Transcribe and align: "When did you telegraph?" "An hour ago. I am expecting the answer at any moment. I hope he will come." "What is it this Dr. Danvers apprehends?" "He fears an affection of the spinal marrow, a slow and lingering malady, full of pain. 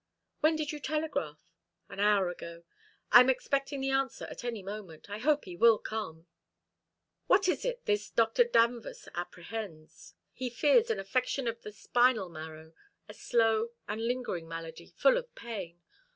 "When 0.39 0.55
did 0.55 0.71
you 0.71 0.79
telegraph?" 0.79 1.37
"An 1.87 1.99
hour 1.99 2.27
ago. 2.29 2.63
I 3.11 3.19
am 3.19 3.29
expecting 3.29 3.81
the 3.81 3.91
answer 3.91 4.25
at 4.31 4.43
any 4.43 4.63
moment. 4.63 5.11
I 5.11 5.19
hope 5.19 5.45
he 5.45 5.55
will 5.55 5.77
come." 5.77 6.25
"What 7.27 7.47
is 7.47 7.65
it 7.65 7.85
this 7.85 8.09
Dr. 8.09 8.43
Danvers 8.45 9.07
apprehends?" 9.13 10.15
"He 10.33 10.49
fears 10.49 10.89
an 10.89 10.99
affection 10.99 11.47
of 11.47 11.61
the 11.61 11.71
spinal 11.71 12.29
marrow, 12.29 12.73
a 13.07 13.13
slow 13.13 13.73
and 13.87 14.07
lingering 14.07 14.47
malady, 14.47 14.87
full 14.87 15.17
of 15.17 15.35
pain. 15.35 15.83